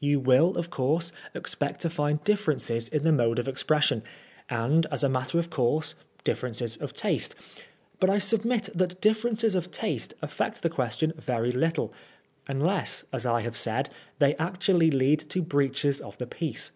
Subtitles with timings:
[0.00, 4.02] You will, of course, expect to find differences in the mode of expres sion,
[4.50, 7.36] and as a matter of course, differences of taste;
[8.00, 8.60] but I sub AT THE OLD BAILEY.
[8.60, 11.92] 71 mit that differences of taste affect the question yeiy little,
[12.48, 13.88] unless, as I have said,
[14.18, 16.72] they actually lead to breaches of the peace.